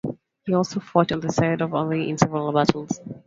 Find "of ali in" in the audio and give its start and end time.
1.61-2.17